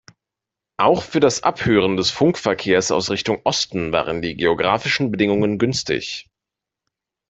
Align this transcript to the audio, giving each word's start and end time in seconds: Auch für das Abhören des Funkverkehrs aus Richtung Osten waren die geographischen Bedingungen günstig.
Auch 0.77 1.03
für 1.03 1.19
das 1.19 1.43
Abhören 1.43 1.95
des 1.95 2.09
Funkverkehrs 2.09 2.89
aus 2.89 3.11
Richtung 3.11 3.39
Osten 3.43 3.91
waren 3.91 4.23
die 4.23 4.35
geographischen 4.35 5.11
Bedingungen 5.11 5.59
günstig. 5.59 6.27